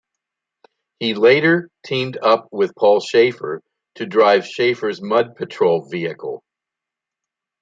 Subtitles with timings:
[0.99, 3.61] He later teamed up with Paul Shafer
[3.93, 6.41] to drive Shafer's Mud Patrol vehicle.